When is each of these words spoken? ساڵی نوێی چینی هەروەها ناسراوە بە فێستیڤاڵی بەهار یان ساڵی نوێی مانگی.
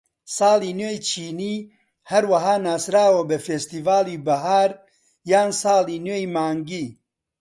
ساڵی 0.35 0.71
نوێی 0.79 0.99
چینی 1.07 1.55
هەروەها 2.11 2.55
ناسراوە 2.65 3.21
بە 3.29 3.37
فێستیڤاڵی 3.45 4.23
بەهار 4.27 4.71
یان 5.31 5.49
ساڵی 5.61 5.97
نوێی 6.05 6.31
مانگی. 6.35 6.87